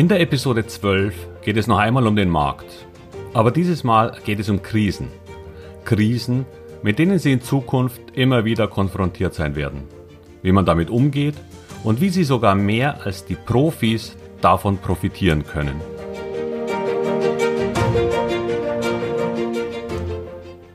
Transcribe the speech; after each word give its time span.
In 0.00 0.08
der 0.08 0.20
Episode 0.20 0.66
12 0.66 1.14
geht 1.42 1.58
es 1.58 1.66
noch 1.66 1.76
einmal 1.76 2.06
um 2.06 2.16
den 2.16 2.30
Markt. 2.30 2.86
Aber 3.34 3.50
dieses 3.50 3.84
Mal 3.84 4.16
geht 4.24 4.40
es 4.40 4.48
um 4.48 4.62
Krisen. 4.62 5.08
Krisen, 5.84 6.46
mit 6.82 6.98
denen 6.98 7.18
Sie 7.18 7.32
in 7.32 7.42
Zukunft 7.42 8.00
immer 8.14 8.46
wieder 8.46 8.66
konfrontiert 8.66 9.34
sein 9.34 9.56
werden. 9.56 9.82
Wie 10.40 10.52
man 10.52 10.64
damit 10.64 10.88
umgeht 10.88 11.34
und 11.84 12.00
wie 12.00 12.08
Sie 12.08 12.24
sogar 12.24 12.54
mehr 12.54 13.04
als 13.04 13.26
die 13.26 13.34
Profis 13.34 14.16
davon 14.40 14.78
profitieren 14.78 15.44
können. 15.46 15.78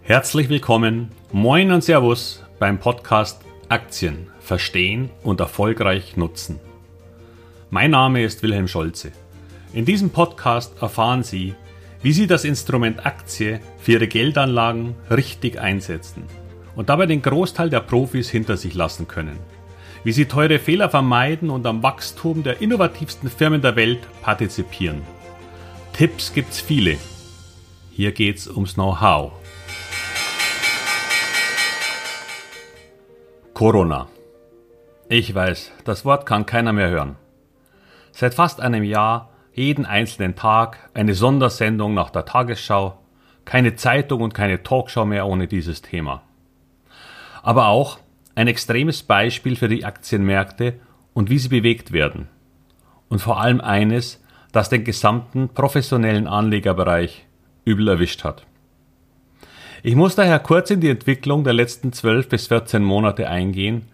Herzlich 0.04 0.50
willkommen, 0.50 1.10
moin 1.32 1.71
und 1.71 1.84
Servus 1.84 2.44
beim 2.60 2.78
Podcast 2.78 3.42
Aktien 3.70 4.28
verstehen 4.39 5.10
und 5.23 5.40
erfolgreich 5.40 6.16
nutzen. 6.16 6.60
Mein 7.72 7.92
Name 7.92 8.24
ist 8.24 8.44
Wilhelm 8.44 8.68
Scholze. 8.68 9.12
In 9.73 9.86
diesem 9.86 10.12
Podcast 10.12 10.80
erfahren 10.82 11.23
Sie, 11.23 11.56
wie 12.04 12.14
Sie 12.14 12.28
das 12.28 12.46
Instrument 12.46 13.08
Aktie 13.08 13.60
für 13.80 13.94
Ihre 13.94 14.08
Geldanlagen 14.08 14.96
richtig 15.10 15.60
einsetzen 15.60 16.26
und 16.76 16.90
dabei 16.90 17.08
den 17.08 17.23
Großteil 17.23 17.72
der 17.72 17.80
Profis 17.80 18.30
hinter 18.30 18.56
sich 18.56 18.76
lassen 18.76 19.08
können. 19.08 19.40
Wie 20.04 20.12
Sie 20.12 20.26
teure 20.26 20.59
Fehler 20.59 20.90
vermeiden 20.92 21.50
und 21.50 21.66
am 21.66 21.82
Wachstum 21.82 22.44
der 22.44 22.62
innovativsten 22.62 23.32
Firmen 23.32 23.64
der 23.64 23.76
Welt 23.76 24.02
partizipieren. 24.22 25.02
Tipps 25.94 26.34
gibt's 26.34 26.62
viele. 26.62 26.98
Hier 27.90 28.12
geht's 28.12 28.48
ums 28.48 28.76
Know-how. 28.76 29.32
Corona. 33.56 34.08
Ich 35.09 35.34
weiß, 35.34 35.72
das 35.84 36.06
Wort 36.06 36.28
kann 36.28 36.45
keiner 36.45 36.72
mehr 36.72 36.89
hören. 36.89 37.16
Seit 38.17 38.33
fast 38.33 38.61
einem 38.61 38.85
Jahr, 38.85 39.30
jeden 39.53 39.85
einzelnen 39.85 40.35
Tag, 40.38 40.89
eine 40.94 41.13
Sondersendung 41.13 41.94
nach 41.94 42.09
der 42.09 42.23
Tagesschau, 42.23 42.97
keine 43.44 43.75
Zeitung 43.75 44.21
und 44.21 44.33
keine 44.33 44.63
Talkshow 44.63 45.03
mehr 45.03 45.27
ohne 45.27 45.47
dieses 45.47 45.81
Thema. 45.81 46.21
Aber 47.43 47.67
auch 47.67 47.99
ein 48.33 48.47
extremes 48.47 49.03
Beispiel 49.03 49.58
für 49.58 49.67
die 49.67 49.83
Aktienmärkte 49.83 50.75
und 51.13 51.30
wie 51.30 51.38
sie 51.38 51.49
bewegt 51.49 51.91
werden. 51.91 52.30
Und 53.09 53.19
vor 53.19 53.41
allem 53.41 53.59
eines, 53.59 54.23
das 54.53 54.69
den 54.69 54.86
gesamten 54.86 55.49
professionellen 55.49 56.25
Anlegerbereich 56.25 57.25
übel 57.66 57.89
erwischt 57.89 58.23
hat. 58.23 58.45
Ich 59.83 59.97
muss 59.97 60.16
daher 60.16 60.39
kurz 60.39 60.71
in 60.71 60.80
die 60.80 60.89
Entwicklung 60.89 61.43
der 61.43 61.53
letzten 61.53 61.91
12 61.91 62.30
bis 62.30 62.47
14 62.47 62.81
Monate 62.81 63.27
eingehen 63.27 63.89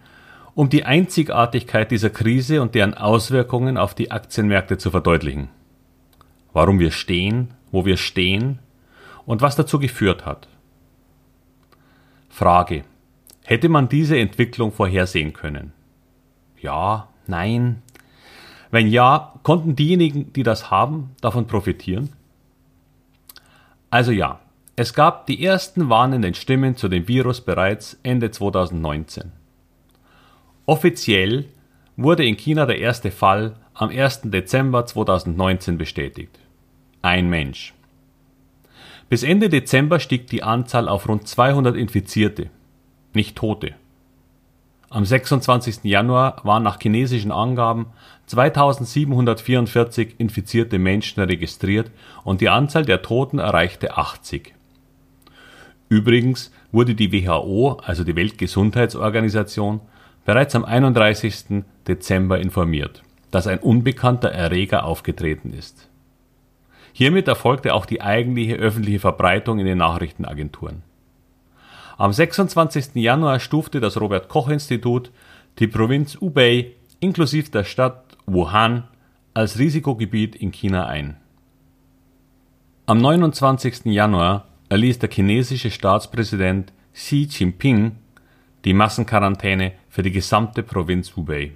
um 0.54 0.68
die 0.68 0.84
Einzigartigkeit 0.84 1.90
dieser 1.90 2.10
Krise 2.10 2.60
und 2.60 2.74
deren 2.74 2.94
Auswirkungen 2.94 3.76
auf 3.76 3.94
die 3.94 4.10
Aktienmärkte 4.10 4.78
zu 4.78 4.90
verdeutlichen. 4.90 5.48
Warum 6.52 6.78
wir 6.78 6.90
stehen, 6.90 7.54
wo 7.70 7.84
wir 7.84 7.96
stehen 7.96 8.58
und 9.24 9.40
was 9.40 9.56
dazu 9.56 9.78
geführt 9.78 10.26
hat. 10.26 10.48
Frage. 12.28 12.84
Hätte 13.44 13.68
man 13.68 13.88
diese 13.88 14.18
Entwicklung 14.18 14.72
vorhersehen 14.72 15.32
können? 15.32 15.72
Ja, 16.60 17.08
nein. 17.26 17.82
Wenn 18.70 18.86
ja, 18.86 19.34
konnten 19.42 19.74
diejenigen, 19.74 20.32
die 20.32 20.42
das 20.42 20.70
haben, 20.70 21.10
davon 21.20 21.46
profitieren? 21.46 22.10
Also 23.90 24.12
ja, 24.12 24.40
es 24.76 24.94
gab 24.94 25.26
die 25.26 25.44
ersten 25.44 25.90
warnenden 25.90 26.34
Stimmen 26.34 26.76
zu 26.76 26.88
dem 26.88 27.08
Virus 27.08 27.40
bereits 27.40 27.98
Ende 28.02 28.30
2019. 28.30 29.32
Offiziell 30.66 31.46
wurde 31.96 32.24
in 32.24 32.36
China 32.36 32.66
der 32.66 32.78
erste 32.78 33.10
Fall 33.10 33.56
am 33.74 33.90
1. 33.90 34.22
Dezember 34.24 34.86
2019 34.86 35.76
bestätigt. 35.76 36.38
Ein 37.02 37.28
Mensch. 37.28 37.74
Bis 39.08 39.24
Ende 39.24 39.48
Dezember 39.48 39.98
stieg 39.98 40.28
die 40.28 40.44
Anzahl 40.44 40.88
auf 40.88 41.08
rund 41.08 41.26
200 41.26 41.76
Infizierte, 41.76 42.48
nicht 43.12 43.36
Tote. 43.36 43.74
Am 44.88 45.04
26. 45.04 45.84
Januar 45.84 46.36
waren 46.44 46.62
nach 46.62 46.78
chinesischen 46.80 47.32
Angaben 47.32 47.86
2744 48.26 50.14
infizierte 50.18 50.78
Menschen 50.78 51.22
registriert 51.22 51.90
und 52.24 52.40
die 52.40 52.50
Anzahl 52.50 52.84
der 52.84 53.02
Toten 53.02 53.38
erreichte 53.38 53.96
80. 53.96 54.54
Übrigens 55.88 56.52
wurde 56.70 56.94
die 56.94 57.12
WHO, 57.12 57.80
also 57.84 58.04
die 58.04 58.16
Weltgesundheitsorganisation, 58.16 59.80
bereits 60.24 60.54
am 60.54 60.64
31. 60.64 61.64
Dezember 61.86 62.38
informiert, 62.38 63.02
dass 63.30 63.46
ein 63.46 63.58
unbekannter 63.58 64.30
Erreger 64.30 64.84
aufgetreten 64.84 65.52
ist. 65.52 65.88
Hiermit 66.92 67.26
erfolgte 67.26 67.74
auch 67.74 67.86
die 67.86 68.02
eigentliche 68.02 68.56
öffentliche 68.56 69.00
Verbreitung 69.00 69.58
in 69.58 69.66
den 69.66 69.78
Nachrichtenagenturen. 69.78 70.82
Am 71.96 72.12
26. 72.12 72.96
Januar 72.96 73.40
stufte 73.40 73.80
das 73.80 74.00
Robert 74.00 74.28
Koch 74.28 74.48
Institut 74.48 75.10
die 75.58 75.66
Provinz 75.66 76.18
Hubei 76.20 76.72
inklusive 77.00 77.50
der 77.50 77.64
Stadt 77.64 78.16
Wuhan 78.26 78.84
als 79.34 79.58
Risikogebiet 79.58 80.36
in 80.36 80.52
China 80.52 80.86
ein. 80.86 81.16
Am 82.86 82.98
29. 82.98 83.86
Januar 83.86 84.46
erließ 84.68 84.98
der 84.98 85.10
chinesische 85.10 85.70
Staatspräsident 85.70 86.72
Xi 86.94 87.28
Jinping 87.30 87.96
die 88.64 88.74
Massenquarantäne 88.74 89.72
für 89.92 90.02
die 90.02 90.10
gesamte 90.10 90.62
Provinz 90.62 91.14
Hubei. 91.16 91.52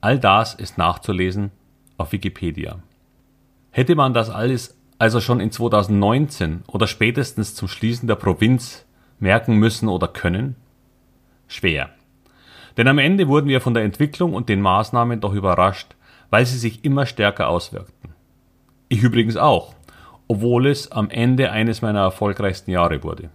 All 0.00 0.18
das 0.18 0.54
ist 0.54 0.78
nachzulesen 0.78 1.50
auf 1.98 2.12
Wikipedia. 2.12 2.78
Hätte 3.70 3.94
man 3.94 4.14
das 4.14 4.30
alles 4.30 4.74
also 4.98 5.20
schon 5.20 5.38
in 5.38 5.50
2019 5.50 6.62
oder 6.66 6.86
spätestens 6.86 7.54
zum 7.54 7.68
Schließen 7.68 8.08
der 8.08 8.14
Provinz 8.14 8.86
merken 9.20 9.56
müssen 9.58 9.86
oder 9.86 10.08
können? 10.08 10.56
Schwer. 11.46 11.90
Denn 12.78 12.88
am 12.88 12.96
Ende 12.96 13.28
wurden 13.28 13.48
wir 13.48 13.60
von 13.60 13.74
der 13.74 13.84
Entwicklung 13.84 14.32
und 14.32 14.48
den 14.48 14.62
Maßnahmen 14.62 15.20
doch 15.20 15.34
überrascht, 15.34 15.94
weil 16.30 16.46
sie 16.46 16.56
sich 16.56 16.86
immer 16.86 17.04
stärker 17.04 17.48
auswirkten. 17.48 18.14
Ich 18.88 19.02
übrigens 19.02 19.36
auch, 19.36 19.74
obwohl 20.26 20.66
es 20.66 20.90
am 20.90 21.10
Ende 21.10 21.52
eines 21.52 21.82
meiner 21.82 22.00
erfolgreichsten 22.00 22.70
Jahre 22.70 23.02
wurde. 23.02 23.28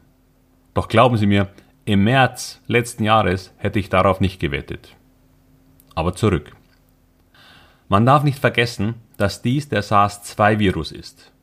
Doch 0.74 0.88
glauben 0.88 1.18
Sie 1.18 1.28
mir, 1.28 1.50
im 1.86 2.06
März 2.06 2.62
letzten 2.68 3.04
Jahres 3.04 3.54
hätte 3.58 3.78
ich 3.78 3.90
darauf 3.90 4.22
nicht 4.22 4.40
gewettet. 4.40 4.96
Aber 5.96 6.14
zurück. 6.14 6.56
Man 7.90 8.06
darf 8.06 8.24
nicht 8.24 8.40
vergessen, 8.40 8.96
dass 9.18 9.42
dies 9.42 9.68
der 9.68 9.84
SARS-2-Virus 9.84 10.94
ist. 10.94 11.34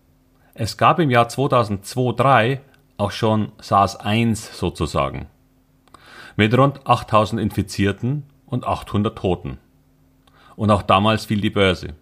Es 0.55 0.79
gab 0.79 0.99
im 0.99 1.11
Jahr 1.11 1.29
2002-3 1.29 2.61
auch 2.97 3.11
schon 3.11 3.53
SARS-1 3.61 4.55
sozusagen. 4.55 5.27
Mit 6.37 6.57
rund 6.57 6.87
8000 6.87 7.39
Infizierten 7.39 8.25
und 8.47 8.65
800 8.65 9.17
Toten. 9.17 9.59
Und 10.57 10.71
auch 10.71 10.83
damals 10.83 11.27
fiel 11.27 11.43
die 11.43 11.51
Börse. 11.51 11.95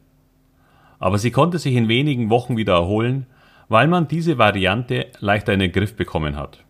Aber 1.01 1.19
sie 1.19 1.33
konnte 1.33 1.59
sich 1.59 1.75
in 1.75 1.89
wenigen 1.89 2.31
Wochen 2.31 2.57
wieder 2.57 2.75
erholen, 2.75 3.27
weil 3.69 3.89
man 3.89 4.07
diese 4.07 4.39
Variante 4.39 5.07
leichter 5.19 5.53
in 5.53 5.61
den 5.61 5.73
Griff 5.73 5.97
bekommen 5.97 6.37
hat. 6.37 6.65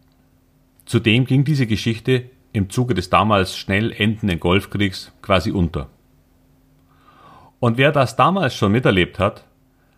Zudem 0.89 1.27
ging 1.27 1.45
diese 1.45 1.67
Geschichte 1.67 2.31
im 2.55 2.71
Zuge 2.71 2.95
des 2.95 3.11
damals 3.11 3.59
schnell 3.59 3.93
endenden 3.93 4.41
Golfkriegs 4.41 5.13
quasi 5.21 5.51
unter. 5.51 5.91
Und 7.61 7.77
wer 7.77 7.93
das 7.93 8.17
damals 8.17 8.55
schon 8.55 8.73
miterlebt 8.73 9.19
hat, 9.19 9.45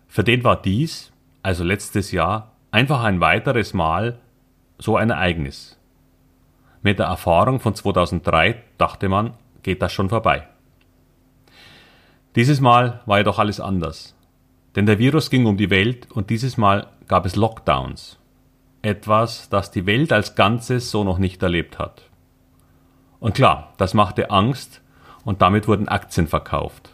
für 0.09 0.25
den 0.25 0.43
war 0.43 0.61
dies, 0.61 1.13
also 1.43 1.63
letztes 1.63 2.11
Jahr, 2.11 2.51
einfach 2.71 3.05
ein 3.05 3.21
weiteres 3.21 3.73
Mal 3.73 4.19
so 4.79 4.97
ein 4.97 5.11
Ereignis. 5.11 5.79
Mit 6.81 6.99
der 6.99 7.05
Erfahrung 7.05 7.61
von 7.61 7.73
2003 7.73 8.61
dachte 8.77 9.07
man, 9.07 9.35
geht 9.63 9.81
das 9.81 9.93
schon 9.93 10.09
vorbei. 10.09 10.45
Dieses 12.35 12.59
Mal 12.59 12.99
war 13.05 13.19
jedoch 13.19 13.39
alles 13.39 13.61
anders. 13.61 14.13
Denn 14.75 14.87
der 14.87 14.99
Virus 14.99 15.29
ging 15.29 15.45
um 15.45 15.55
die 15.55 15.69
Welt 15.69 16.11
und 16.11 16.29
dieses 16.29 16.57
Mal 16.57 16.87
gab 17.07 17.25
es 17.25 17.37
Lockdowns 17.37 18.20
etwas, 18.81 19.49
das 19.49 19.71
die 19.71 19.85
Welt 19.85 20.11
als 20.11 20.35
Ganzes 20.35 20.91
so 20.91 21.03
noch 21.03 21.17
nicht 21.17 21.41
erlebt 21.43 21.79
hat. 21.79 22.03
Und 23.19 23.35
klar, 23.35 23.73
das 23.77 23.93
machte 23.93 24.31
Angst 24.31 24.81
und 25.23 25.41
damit 25.41 25.67
wurden 25.67 25.87
Aktien 25.87 26.27
verkauft. 26.27 26.89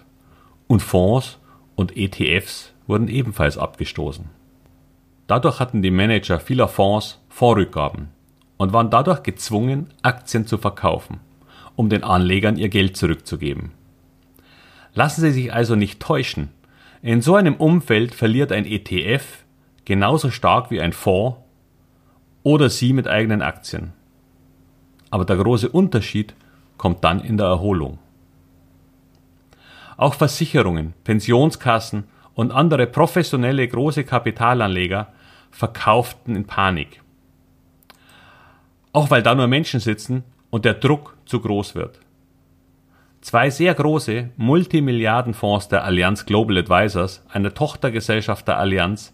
Und 0.68 0.81
Fonds 0.81 1.39
und 1.75 1.95
ETFs 1.95 2.74
wurden 2.88 3.07
ebenfalls 3.07 3.57
abgestoßen. 3.57 4.25
Dadurch 5.28 5.60
hatten 5.60 5.81
die 5.81 5.92
Manager 5.92 6.39
vieler 6.39 6.68
Fonds 6.68 7.22
Vorrückgaben 7.30 8.10
und 8.57 8.74
waren 8.74 8.90
dadurch 8.90 9.24
gezwungen, 9.24 9.94
Aktien 10.01 10.48
zu 10.48 10.57
verkaufen, 10.57 11.19
um 11.75 11.90
den 11.90 12.04
Anlegern 12.04 12.57
ihr 12.57 12.69
Geld 12.69 12.98
zurückzugeben. 12.98 13.72
Lassen 14.94 15.22
Sie 15.22 15.31
sich 15.31 15.54
also 15.54 15.75
nicht 15.75 16.00
täuschen. 16.00 16.50
In 17.01 17.22
so 17.22 17.36
einem 17.36 17.56
Umfeld 17.56 18.16
verliert 18.16 18.51
ein 18.51 18.66
ETF 18.66 19.45
genauso 19.86 20.31
stark 20.31 20.72
wie 20.72 20.81
ein 20.81 20.92
Fonds 20.92 21.38
oder 22.44 22.69
Sie 22.69 22.94
mit 22.94 23.07
eigenen 23.07 23.42
Aktien. 23.42 23.94
Aber 25.10 25.25
der 25.25 25.38
große 25.38 25.69
Unterschied 25.69 26.36
kommt 26.78 27.04
dann 27.04 27.22
in 27.22 27.38
der 27.38 27.48
Erholung. 27.48 28.00
Auch 29.98 30.13
Versicherungen, 30.13 30.94
Pensionskassen 31.04 32.06
und 32.36 32.51
andere 32.51 32.86
professionelle 32.86 33.68
große 33.68 34.04
Kapitalanleger 34.04 35.12
verkauften 35.50 36.36
in 36.36 36.45
Panik. 36.45 37.01
Auch 38.94 39.10
weil 39.10 39.24
da 39.24 39.33
nur 39.33 39.48
Menschen 39.48 39.80
sitzen 39.80 40.24
und 40.50 40.66
der 40.66 40.75
Druck 40.75 41.18
zu 41.25 41.40
groß 41.40 41.75
wird. 41.75 42.00
Zwei 43.22 43.50
sehr 43.50 43.74
große 43.74 44.30
Multimilliardenfonds 44.38 45.68
der 45.68 45.83
Allianz 45.83 46.25
Global 46.25 46.57
Advisors, 46.57 47.25
einer 47.30 47.54
Tochtergesellschaft 47.54 48.48
der 48.48 48.57
Allianz, 48.57 49.13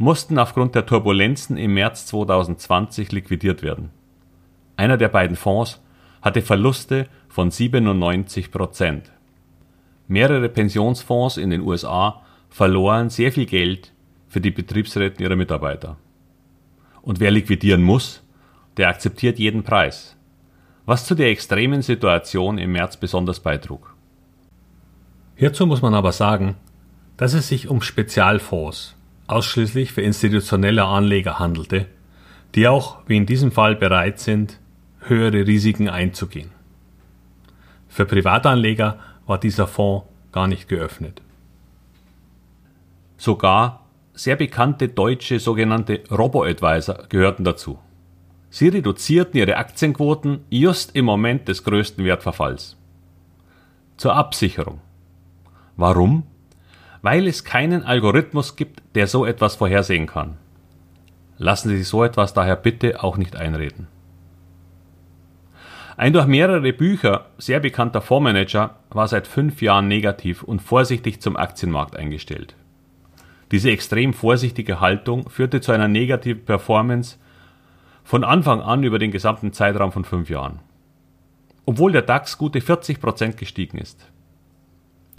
mussten 0.00 0.38
aufgrund 0.38 0.74
der 0.74 0.86
Turbulenzen 0.86 1.58
im 1.58 1.74
März 1.74 2.06
2020 2.06 3.12
liquidiert 3.12 3.62
werden. 3.62 3.90
Einer 4.76 4.96
der 4.96 5.08
beiden 5.08 5.36
Fonds 5.36 5.82
hatte 6.22 6.40
Verluste 6.40 7.06
von 7.28 7.50
97 7.50 8.50
Prozent. 8.50 9.12
Mehrere 10.08 10.48
Pensionsfonds 10.48 11.36
in 11.36 11.50
den 11.50 11.60
USA 11.60 12.22
verloren 12.48 13.10
sehr 13.10 13.30
viel 13.30 13.44
Geld 13.44 13.92
für 14.26 14.40
die 14.40 14.50
Betriebsräte 14.50 15.22
ihrer 15.22 15.36
Mitarbeiter. 15.36 15.98
Und 17.02 17.20
wer 17.20 17.30
liquidieren 17.30 17.82
muss, 17.82 18.22
der 18.78 18.88
akzeptiert 18.88 19.38
jeden 19.38 19.64
Preis, 19.64 20.16
was 20.86 21.04
zu 21.04 21.14
der 21.14 21.28
extremen 21.28 21.82
Situation 21.82 22.56
im 22.56 22.72
März 22.72 22.96
besonders 22.96 23.40
beitrug. 23.40 23.94
Hierzu 25.36 25.66
muss 25.66 25.82
man 25.82 25.92
aber 25.92 26.12
sagen, 26.12 26.56
dass 27.18 27.34
es 27.34 27.48
sich 27.48 27.68
um 27.68 27.82
Spezialfonds 27.82 28.96
ausschließlich 29.30 29.92
für 29.92 30.02
institutionelle 30.02 30.84
Anleger 30.84 31.38
handelte, 31.38 31.86
die 32.54 32.68
auch, 32.68 32.98
wie 33.06 33.16
in 33.16 33.26
diesem 33.26 33.52
Fall, 33.52 33.76
bereit 33.76 34.18
sind, 34.18 34.58
höhere 35.00 35.46
Risiken 35.46 35.88
einzugehen. 35.88 36.50
Für 37.88 38.06
Privatanleger 38.06 38.98
war 39.26 39.38
dieser 39.38 39.66
Fonds 39.66 40.06
gar 40.32 40.46
nicht 40.46 40.68
geöffnet. 40.68 41.22
Sogar 43.16 43.86
sehr 44.14 44.36
bekannte 44.36 44.88
deutsche 44.88 45.38
sogenannte 45.40 46.02
Robo-Advisor 46.10 47.06
gehörten 47.08 47.44
dazu. 47.44 47.78
Sie 48.50 48.68
reduzierten 48.68 49.38
ihre 49.38 49.56
Aktienquoten 49.56 50.44
just 50.50 50.94
im 50.96 51.04
Moment 51.04 51.48
des 51.48 51.64
größten 51.64 52.04
Wertverfalls. 52.04 52.76
Zur 53.96 54.14
Absicherung. 54.14 54.80
Warum? 55.76 56.24
Weil 57.02 57.26
es 57.26 57.44
keinen 57.44 57.82
Algorithmus 57.84 58.56
gibt, 58.56 58.82
der 58.94 59.06
so 59.06 59.24
etwas 59.24 59.56
vorhersehen 59.56 60.06
kann. 60.06 60.36
Lassen 61.38 61.70
Sie 61.70 61.78
sich 61.78 61.88
so 61.88 62.04
etwas 62.04 62.34
daher 62.34 62.56
bitte 62.56 63.02
auch 63.02 63.16
nicht 63.16 63.36
einreden. 63.36 63.86
Ein 65.96 66.12
durch 66.12 66.26
mehrere 66.26 66.72
Bücher 66.72 67.26
sehr 67.38 67.60
bekannter 67.60 68.00
Fondsmanager 68.00 68.76
war 68.90 69.08
seit 69.08 69.26
fünf 69.26 69.60
Jahren 69.60 69.88
negativ 69.88 70.42
und 70.42 70.60
vorsichtig 70.60 71.20
zum 71.20 71.36
Aktienmarkt 71.36 71.96
eingestellt. 71.96 72.54
Diese 73.50 73.70
extrem 73.70 74.14
vorsichtige 74.14 74.80
Haltung 74.80 75.28
führte 75.28 75.60
zu 75.60 75.72
einer 75.72 75.88
negativen 75.88 76.44
Performance 76.44 77.18
von 78.04 78.24
Anfang 78.24 78.60
an 78.60 78.82
über 78.82 78.98
den 78.98 79.10
gesamten 79.10 79.52
Zeitraum 79.52 79.92
von 79.92 80.04
fünf 80.04 80.30
Jahren. 80.30 80.60
Obwohl 81.66 81.92
der 81.92 82.02
DAX 82.02 82.38
gute 82.38 82.60
40 82.60 83.00
Prozent 83.00 83.36
gestiegen 83.36 83.78
ist. 83.78 84.10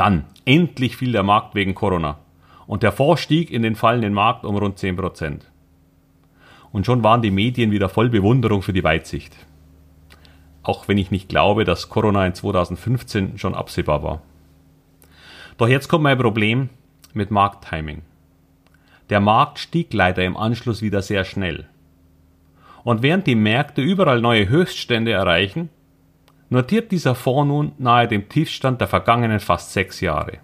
Dann, 0.02 0.26
endlich 0.46 0.98
fiel 0.98 1.12
der 1.12 1.22
Markt 1.22 1.54
wegen 1.54 1.76
Corona 1.76 2.18
und 2.66 2.82
der 2.82 2.92
Fonds 2.92 3.22
stieg 3.22 3.52
in 3.52 3.62
den 3.62 3.76
fallenden 3.76 4.16
Markt 4.16 4.46
um 4.46 4.58
rund 4.58 4.80
10 4.80 4.96
Prozent. 4.96 5.46
Und 6.72 6.88
schon 6.88 7.04
waren 7.04 7.22
die 7.22 7.30
Medien 7.30 7.70
wieder 7.70 7.88
voll 7.88 8.10
Bewunderung 8.10 8.64
für 8.64 8.74
die 8.74 8.84
Weitsicht. 8.84 9.32
Auch 10.64 10.88
wenn 10.88 10.98
ich 10.98 11.12
nicht 11.12 11.30
glaube, 11.30 11.66
dass 11.66 11.90
Corona 11.90 12.26
in 12.26 12.34
2015 12.34 13.38
schon 13.38 13.54
absehbar 13.54 14.02
war. 14.02 14.24
Doch 15.58 15.68
jetzt 15.68 15.88
kommt 15.88 16.06
mein 16.06 16.18
Problem 16.18 16.70
mit 17.14 17.30
Markttiming. 17.30 18.02
Der 19.12 19.20
Markt 19.20 19.60
stieg 19.60 19.94
leider 19.94 20.24
im 20.24 20.36
Anschluss 20.36 20.82
wieder 20.82 21.04
sehr 21.04 21.26
schnell. 21.26 21.68
Und 22.84 23.04
während 23.04 23.28
die 23.28 23.36
Märkte 23.36 23.84
überall 23.84 24.20
neue 24.20 24.50
Höchststände 24.50 25.12
erreichen, 25.12 25.70
notiert 26.52 26.92
dieser 26.92 27.16
Fonds 27.16 27.48
nun 27.48 27.72
nahe 27.80 28.08
dem 28.08 28.30
Tiefstand 28.30 28.80
der 28.80 28.88
vergangenen 28.88 29.40
fast 29.40 29.74
sechs 29.74 30.02
Jahre. 30.02 30.38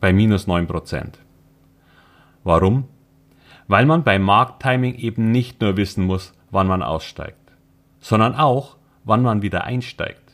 Bei 0.00 0.14
minus 0.14 0.46
neun 0.46 0.66
Prozent. 0.66 1.18
Warum? 2.44 2.84
Weil 3.68 3.84
man 3.84 4.02
beim 4.02 4.22
Markttiming 4.22 4.94
eben 4.94 5.30
nicht 5.30 5.60
nur 5.60 5.76
wissen 5.76 6.06
muss, 6.06 6.32
wann 6.50 6.66
man 6.66 6.82
aussteigt, 6.82 7.52
sondern 8.00 8.34
auch, 8.34 8.78
wann 9.04 9.22
man 9.22 9.42
wieder 9.42 9.64
einsteigt. 9.64 10.32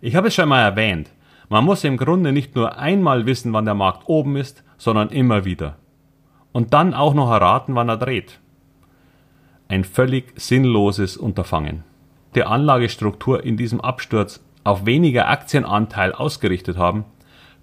Ich 0.00 0.16
habe 0.16 0.28
es 0.28 0.34
schon 0.34 0.48
mal 0.48 0.62
erwähnt, 0.62 1.10
man 1.50 1.64
muss 1.64 1.84
im 1.84 1.98
Grunde 1.98 2.32
nicht 2.32 2.54
nur 2.54 2.78
einmal 2.78 3.26
wissen, 3.26 3.52
wann 3.52 3.66
der 3.66 3.74
Markt 3.74 4.08
oben 4.08 4.36
ist, 4.36 4.64
sondern 4.78 5.10
immer 5.10 5.44
wieder 5.44 5.76
und 6.52 6.72
dann 6.72 6.94
auch 6.94 7.14
noch 7.14 7.30
erraten, 7.30 7.74
wann 7.74 7.88
er 7.88 7.96
dreht. 7.96 8.40
Ein 9.68 9.84
völlig 9.84 10.32
sinnloses 10.40 11.16
Unterfangen. 11.16 11.84
Die 12.34 12.44
Anlagestruktur 12.44 13.44
in 13.44 13.56
diesem 13.56 13.80
Absturz 13.80 14.40
auf 14.64 14.86
weniger 14.86 15.28
Aktienanteil 15.28 16.12
ausgerichtet 16.12 16.76
haben, 16.76 17.04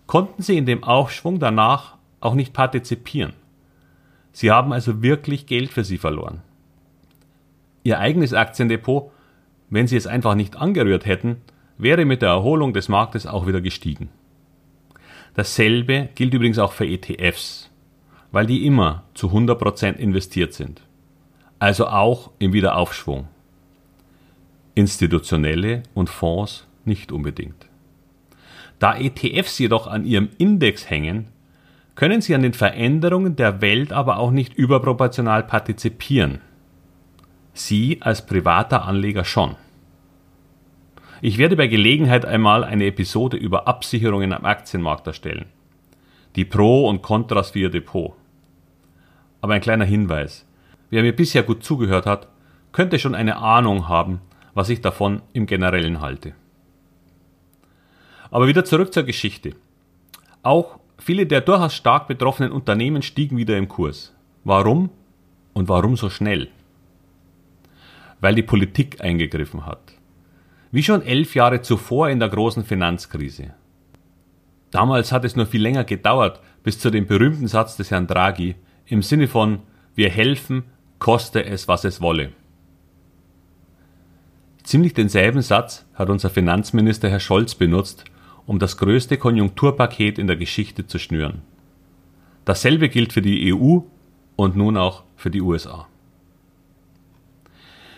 konnten 0.07 0.41
sie 0.41 0.57
in 0.57 0.65
dem 0.65 0.83
Aufschwung 0.83 1.39
danach 1.39 1.95
auch 2.19 2.33
nicht 2.33 2.53
partizipieren. 2.53 3.33
Sie 4.31 4.51
haben 4.51 4.73
also 4.73 5.01
wirklich 5.01 5.45
Geld 5.45 5.71
für 5.71 5.83
sie 5.83 5.97
verloren. 5.97 6.41
Ihr 7.83 7.99
eigenes 7.99 8.33
Aktiendepot, 8.33 9.11
wenn 9.69 9.87
sie 9.87 9.97
es 9.97 10.07
einfach 10.07 10.35
nicht 10.35 10.55
angerührt 10.55 11.05
hätten, 11.05 11.37
wäre 11.77 12.05
mit 12.05 12.21
der 12.21 12.29
Erholung 12.29 12.73
des 12.73 12.89
Marktes 12.89 13.27
auch 13.27 13.47
wieder 13.47 13.61
gestiegen. 13.61 14.09
Dasselbe 15.35 16.09
gilt 16.15 16.33
übrigens 16.33 16.59
auch 16.59 16.73
für 16.73 16.87
ETFs 16.87 17.69
weil 18.31 18.45
die 18.45 18.65
immer 18.65 19.03
zu 19.13 19.29
100% 19.29 19.95
investiert 19.95 20.53
sind. 20.53 20.81
Also 21.59 21.87
auch 21.87 22.31
im 22.39 22.53
Wiederaufschwung. 22.53 23.27
Institutionelle 24.77 25.83
und 25.93 26.09
Fonds 26.09 26.67
nicht 26.85 27.11
unbedingt. 27.11 27.67
Da 28.79 28.95
ETFs 28.95 29.57
jedoch 29.59 29.87
an 29.87 30.05
ihrem 30.05 30.29
Index 30.37 30.89
hängen, 30.89 31.27
können 31.95 32.21
sie 32.21 32.35
an 32.35 32.43
den 32.43 32.53
Veränderungen 32.53 33.35
der 33.35 33.61
Welt 33.61 33.91
aber 33.91 34.17
auch 34.17 34.31
nicht 34.31 34.53
überproportional 34.53 35.43
partizipieren. 35.43 36.41
Sie 37.53 37.97
als 38.01 38.25
privater 38.25 38.85
Anleger 38.85 39.25
schon. 39.25 39.55
Ich 41.21 41.39
werde 41.39 41.55
bei 41.55 41.65
Gelegenheit 41.65 42.25
einmal 42.25 42.63
eine 42.63 42.85
Episode 42.85 43.35
über 43.35 43.67
Absicherungen 43.67 44.31
am 44.31 44.45
Aktienmarkt 44.45 45.07
erstellen 45.07 45.45
die 46.37 46.45
Pro 46.45 46.87
und 46.87 47.01
Kontras 47.01 47.49
für 47.49 47.59
Ihr 47.59 47.71
Depot. 47.71 48.13
Aber 49.41 49.55
ein 49.55 49.61
kleiner 49.61 49.85
Hinweis. 49.85 50.45
Wer 50.91 51.01
mir 51.01 51.15
bisher 51.15 51.41
gut 51.41 51.63
zugehört 51.63 52.05
hat, 52.05 52.27
könnte 52.71 52.99
schon 52.99 53.15
eine 53.15 53.37
Ahnung 53.37 53.89
haben, 53.89 54.21
was 54.57 54.69
ich 54.69 54.81
davon 54.81 55.21
im 55.33 55.45
Generellen 55.45 56.01
halte. 56.01 56.33
Aber 58.31 58.47
wieder 58.47 58.65
zurück 58.65 58.91
zur 58.91 59.03
Geschichte. 59.03 59.51
Auch 60.41 60.79
viele 60.97 61.27
der 61.27 61.41
durchaus 61.41 61.75
stark 61.75 62.07
betroffenen 62.07 62.51
Unternehmen 62.51 63.03
stiegen 63.03 63.37
wieder 63.37 63.55
im 63.55 63.67
Kurs. 63.67 64.15
Warum? 64.43 64.89
Und 65.53 65.69
warum 65.69 65.95
so 65.95 66.09
schnell? 66.09 66.47
Weil 68.19 68.33
die 68.33 68.41
Politik 68.41 68.99
eingegriffen 68.99 69.67
hat. 69.67 69.93
Wie 70.71 70.81
schon 70.81 71.03
elf 71.03 71.35
Jahre 71.35 71.61
zuvor 71.61 72.09
in 72.09 72.19
der 72.19 72.29
großen 72.29 72.65
Finanzkrise. 72.65 73.53
Damals 74.71 75.11
hat 75.11 75.23
es 75.23 75.35
nur 75.35 75.45
viel 75.45 75.61
länger 75.61 75.83
gedauert, 75.83 76.41
bis 76.63 76.79
zu 76.79 76.89
dem 76.89 77.05
berühmten 77.05 77.47
Satz 77.47 77.77
des 77.77 77.91
Herrn 77.91 78.07
Draghi 78.07 78.55
im 78.87 79.03
Sinne 79.03 79.27
von 79.27 79.59
wir 79.93 80.09
helfen, 80.09 80.63
koste 80.97 81.45
es, 81.45 81.67
was 81.67 81.83
es 81.83 82.01
wolle. 82.01 82.31
Ziemlich 84.67 84.93
denselben 84.93 85.41
Satz 85.41 85.85
hat 85.93 86.09
unser 86.09 86.29
Finanzminister 86.29 87.09
Herr 87.09 87.21
Scholz 87.21 87.55
benutzt, 87.55 88.03
um 88.45 88.59
das 88.59 88.75
größte 88.75 89.17
Konjunkturpaket 89.17 90.19
in 90.19 90.27
der 90.27 90.35
Geschichte 90.35 90.85
zu 90.85 90.99
schnüren. 90.99 91.41
Dasselbe 92.43 92.89
gilt 92.89 93.13
für 93.13 93.21
die 93.21 93.53
EU 93.53 93.79
und 94.35 94.57
nun 94.57 94.75
auch 94.75 95.03
für 95.15 95.31
die 95.31 95.39
USA. 95.41 95.87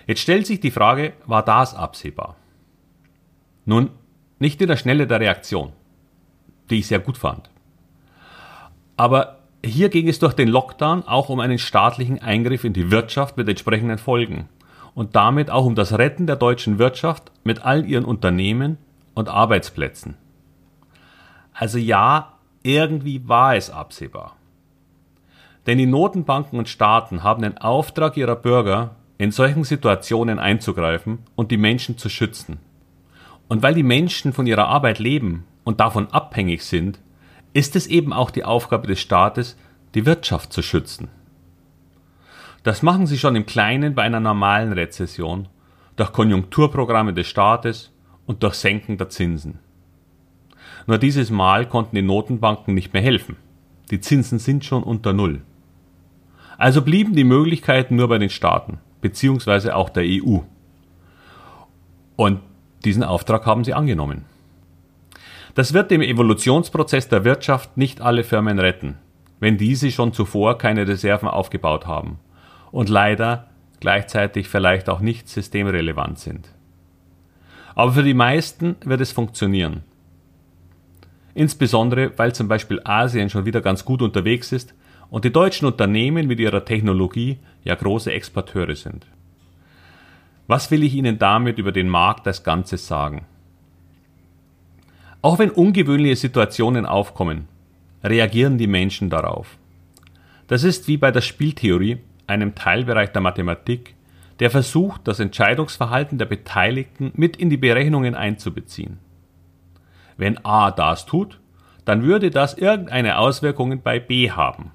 Jetzt 0.06 0.22
stellt 0.22 0.46
sich 0.46 0.60
die 0.60 0.70
Frage, 0.70 1.14
war 1.26 1.44
das 1.44 1.74
absehbar? 1.74 2.36
Nun, 3.66 3.90
nicht 4.38 4.62
in 4.62 4.68
der 4.68 4.78
Schnelle 4.78 5.08
der 5.08 5.20
Reaktion 5.20 5.72
die 6.70 6.80
ich 6.80 6.88
sehr 6.88 7.00
gut 7.00 7.18
fand. 7.18 7.50
Aber 8.98 9.40
hier 9.64 9.90
ging 9.90 10.08
es 10.08 10.20
durch 10.20 10.34
den 10.34 10.48
Lockdown 10.48 11.04
auch 11.04 11.30
um 11.30 11.40
einen 11.40 11.58
staatlichen 11.58 12.22
Eingriff 12.22 12.64
in 12.64 12.74
die 12.74 12.92
Wirtschaft 12.92 13.38
mit 13.38 13.50
entsprechenden 13.50 13.98
Folgen 13.98 14.48
und 15.00 15.16
damit 15.16 15.50
auch 15.50 15.64
um 15.64 15.76
das 15.76 15.98
Retten 15.98 16.28
der 16.28 16.36
deutschen 16.36 16.78
Wirtschaft 16.78 17.32
mit 17.46 17.64
all 17.64 17.86
ihren 17.86 18.04
Unternehmen 18.04 18.78
und 19.14 19.30
Arbeitsplätzen. 19.30 20.18
Also 21.54 21.78
ja, 21.78 22.34
irgendwie 22.64 23.26
war 23.26 23.56
es 23.56 23.70
absehbar. 23.70 24.36
Denn 25.68 25.78
die 25.78 25.86
Notenbanken 25.86 26.60
und 26.60 26.68
Staaten 26.68 27.24
haben 27.24 27.44
den 27.44 27.58
Auftrag 27.60 28.18
ihrer 28.18 28.36
Bürger, 28.36 28.98
in 29.18 29.32
solchen 29.32 29.64
Situationen 29.64 30.38
einzugreifen 30.38 31.20
und 31.38 31.52
die 31.52 31.56
Menschen 31.56 31.98
zu 31.98 32.10
schützen. 32.10 32.58
Und 33.48 33.64
weil 33.64 33.76
die 33.76 33.84
Menschen 33.84 34.34
von 34.34 34.48
ihrer 34.48 34.68
Arbeit 34.68 35.00
leben 35.00 35.46
und 35.64 35.80
davon 35.80 36.12
abhängig 36.12 36.66
sind, 36.66 37.00
ist 37.54 37.78
es 37.78 37.88
eben 37.88 38.12
auch 38.12 38.32
die 38.32 38.44
Aufgabe 38.44 38.88
des 38.88 39.00
Staates, 39.00 39.56
die 39.96 40.06
Wirtschaft 40.06 40.52
zu 40.52 40.62
schützen. 40.62 41.08
Das 42.64 42.84
machen 42.84 43.08
sie 43.08 43.18
schon 43.18 43.36
im 43.36 43.46
Kleinen 43.46 43.96
bei 43.96 44.04
einer 44.04 44.20
normalen 44.20 44.74
Rezession, 44.74 45.48
durch 45.96 46.12
Konjunkturprogramme 46.12 47.14
des 47.14 47.28
Staates 47.28 47.92
und 48.26 48.44
durch 48.44 48.56
Senken 48.56 48.98
der 48.98 49.10
Zinsen. 49.10 49.60
Nur 50.86 50.98
dieses 50.98 51.30
Mal 51.30 51.68
konnten 51.68 51.96
die 51.96 52.02
Notenbanken 52.02 52.74
nicht 52.74 52.94
mehr 52.94 53.02
helfen. 53.02 53.38
Die 53.92 54.02
Zinsen 54.02 54.40
sind 54.40 54.66
schon 54.66 54.84
unter 54.84 55.14
Null. 55.14 55.42
Also 56.58 56.82
blieben 56.82 57.16
die 57.16 57.24
Möglichkeiten 57.24 57.96
nur 57.96 58.10
bei 58.10 58.18
den 58.18 58.30
Staaten, 58.30 58.80
beziehungsweise 59.02 59.76
auch 59.76 59.90
der 59.90 60.04
EU. 60.06 60.40
Und 62.18 62.42
diesen 62.84 63.04
Auftrag 63.04 63.46
haben 63.46 63.64
sie 63.64 63.74
angenommen. 63.74 64.26
Das 65.56 65.74
wird 65.74 65.92
dem 65.92 66.02
Evolutionsprozess 66.02 67.08
der 67.08 67.24
Wirtschaft 67.24 67.78
nicht 67.78 68.02
alle 68.02 68.24
Firmen 68.24 68.60
retten, 68.60 68.98
wenn 69.40 69.58
diese 69.58 69.92
schon 69.92 70.12
zuvor 70.12 70.58
keine 70.58 70.88
Reserven 70.88 71.30
aufgebaut 71.30 71.88
haben 71.88 72.20
und 72.72 72.90
leider 72.90 73.48
gleichzeitig 73.80 74.48
vielleicht 74.48 74.90
auch 74.90 75.00
nicht 75.00 75.30
systemrelevant 75.30 76.20
sind. 76.20 76.50
Aber 77.76 77.94
für 77.94 78.04
die 78.04 78.14
meisten 78.14 78.76
wird 78.84 79.02
es 79.02 79.12
funktionieren. 79.12 79.84
Insbesondere, 81.34 82.12
weil 82.18 82.34
zum 82.34 82.48
Beispiel 82.48 82.82
Asien 82.84 83.30
schon 83.30 83.46
wieder 83.46 83.62
ganz 83.62 83.86
gut 83.86 84.02
unterwegs 84.02 84.52
ist 84.52 84.74
und 85.10 85.26
die 85.26 85.32
deutschen 85.32 85.66
Unternehmen 85.66 86.28
mit 86.28 86.40
ihrer 86.40 86.66
Technologie 86.66 87.38
ja 87.64 87.76
große 87.76 88.12
Exporteure 88.12 88.76
sind. 88.76 89.06
Was 90.48 90.72
will 90.72 90.84
ich 90.84 90.96
Ihnen 90.96 91.20
damit 91.20 91.60
über 91.60 91.72
den 91.72 91.88
Markt 91.88 92.28
als 92.28 92.44
Ganzes 92.44 92.88
sagen? 92.88 93.26
Auch 95.22 95.38
wenn 95.38 95.52
ungewöhnliche 95.52 96.16
Situationen 96.16 96.86
aufkommen, 96.86 97.48
reagieren 98.04 98.58
die 98.58 98.68
Menschen 98.68 99.10
darauf. 99.10 99.58
Das 100.48 100.64
ist 100.64 100.88
wie 100.88 100.98
bei 100.98 101.12
der 101.12 101.22
Spieltheorie, 101.22 102.00
einem 102.30 102.56
Teilbereich 102.56 103.12
der 103.12 103.22
Mathematik, 103.22 103.96
der 104.40 104.50
versucht, 104.50 105.08
das 105.08 105.20
Entscheidungsverhalten 105.20 106.18
der 106.18 106.26
Beteiligten 106.26 107.12
mit 107.16 107.36
in 107.38 107.50
die 107.50 107.58
Berechnungen 107.58 108.16
einzubeziehen. 108.16 109.00
Wenn 110.18 110.44
A 110.46 110.72
das 110.72 111.06
tut, 111.06 111.40
dann 111.86 112.04
würde 112.04 112.30
das 112.30 112.54
irgendeine 112.54 113.18
Auswirkungen 113.18 113.82
bei 113.82 114.00
B 114.00 114.32
haben. 114.32 114.72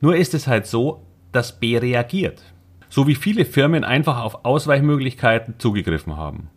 Nur 0.00 0.16
ist 0.16 0.34
es 0.34 0.46
halt 0.46 0.66
so, 0.66 1.04
dass 1.30 1.58
B 1.58 1.78
reagiert. 1.78 2.42
So 2.88 3.06
wie 3.06 3.14
viele 3.14 3.44
Firmen 3.44 3.84
einfach 3.84 4.20
auf 4.20 4.44
Ausweichmöglichkeiten 4.44 5.54
zugegriffen 5.58 6.16
haben. 6.16 6.48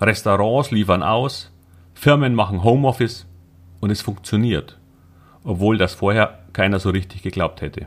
Restaurants 0.00 0.70
liefern 0.70 1.02
aus, 1.02 1.52
Firmen 1.94 2.34
machen 2.34 2.64
Homeoffice 2.64 3.26
und 3.80 3.90
es 3.90 4.02
funktioniert, 4.02 4.78
obwohl 5.44 5.78
das 5.78 5.94
vorher 5.94 6.40
keiner 6.52 6.78
so 6.78 6.90
richtig 6.90 7.22
geglaubt 7.22 7.60
hätte. 7.60 7.86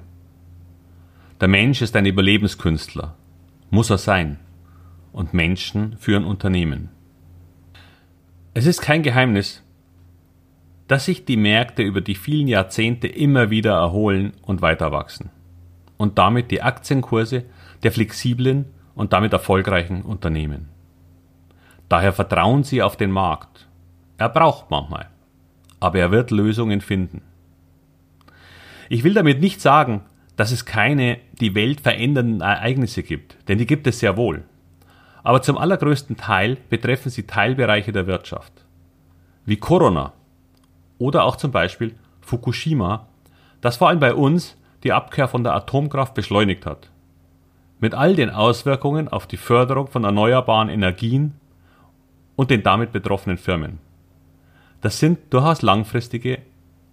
Der 1.45 1.51
Mensch 1.51 1.83
ist 1.83 1.95
ein 1.95 2.07
Überlebenskünstler, 2.07 3.13
muss 3.69 3.91
er 3.91 3.99
sein, 3.99 4.39
und 5.11 5.35
Menschen 5.35 5.95
führen 5.99 6.25
Unternehmen. 6.25 6.89
Es 8.55 8.65
ist 8.65 8.81
kein 8.81 9.03
Geheimnis, 9.03 9.61
dass 10.87 11.05
sich 11.05 11.23
die 11.23 11.37
Märkte 11.37 11.83
über 11.83 12.01
die 12.01 12.15
vielen 12.15 12.47
Jahrzehnte 12.47 13.07
immer 13.07 13.51
wieder 13.51 13.73
erholen 13.73 14.33
und 14.41 14.63
weiter 14.63 14.91
wachsen 14.91 15.29
und 15.97 16.17
damit 16.17 16.49
die 16.49 16.63
Aktienkurse 16.63 17.45
der 17.83 17.91
flexiblen 17.91 18.65
und 18.95 19.13
damit 19.13 19.31
erfolgreichen 19.31 20.01
Unternehmen. 20.01 20.69
Daher 21.89 22.13
vertrauen 22.13 22.63
Sie 22.63 22.81
auf 22.81 22.97
den 22.97 23.11
Markt. 23.11 23.67
Er 24.17 24.29
braucht 24.29 24.71
manchmal, 24.71 25.11
aber 25.79 25.99
er 25.99 26.09
wird 26.09 26.31
Lösungen 26.31 26.81
finden. 26.81 27.21
Ich 28.89 29.03
will 29.03 29.13
damit 29.13 29.41
nicht 29.41 29.61
sagen, 29.61 30.01
dass 30.35 30.51
es 30.51 30.65
keine 30.65 31.17
die 31.39 31.55
Welt 31.55 31.81
verändernden 31.81 32.41
Ereignisse 32.41 33.03
gibt, 33.03 33.37
denn 33.47 33.57
die 33.57 33.67
gibt 33.67 33.87
es 33.87 33.99
sehr 33.99 34.17
wohl. 34.17 34.43
Aber 35.23 35.41
zum 35.41 35.57
allergrößten 35.57 36.17
Teil 36.17 36.57
betreffen 36.69 37.09
sie 37.09 37.23
Teilbereiche 37.23 37.91
der 37.91 38.07
Wirtschaft. 38.07 38.53
Wie 39.45 39.57
Corona 39.57 40.13
oder 40.97 41.23
auch 41.23 41.35
zum 41.35 41.51
Beispiel 41.51 41.95
Fukushima, 42.21 43.07
das 43.61 43.77
vor 43.77 43.89
allem 43.89 43.99
bei 43.99 44.13
uns 44.13 44.57
die 44.83 44.93
Abkehr 44.93 45.27
von 45.27 45.43
der 45.43 45.55
Atomkraft 45.55 46.13
beschleunigt 46.13 46.65
hat. 46.65 46.89
Mit 47.79 47.93
all 47.93 48.15
den 48.15 48.29
Auswirkungen 48.29 49.07
auf 49.07 49.27
die 49.27 49.37
Förderung 49.37 49.87
von 49.87 50.03
erneuerbaren 50.03 50.69
Energien 50.69 51.33
und 52.35 52.51
den 52.51 52.63
damit 52.63 52.91
betroffenen 52.91 53.37
Firmen. 53.37 53.79
Das 54.81 54.99
sind 54.99 55.33
durchaus 55.33 55.61
langfristige 55.61 56.39